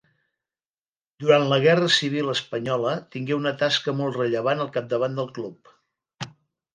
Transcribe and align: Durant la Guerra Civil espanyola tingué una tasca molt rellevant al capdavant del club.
Durant 1.23 1.43
la 1.49 1.57
Guerra 1.65 1.89
Civil 1.95 2.31
espanyola 2.33 2.93
tingué 3.15 3.35
una 3.39 3.51
tasca 3.59 3.93
molt 3.99 4.17
rellevant 4.23 4.65
al 4.65 4.73
capdavant 4.79 5.21
del 5.21 5.29
club. 5.37 5.75